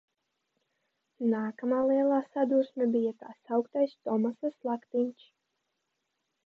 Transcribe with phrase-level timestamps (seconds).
[1.33, 5.33] "Nākamā lielā sadursme bija tā sauktais "Tomasa slaktiņš"."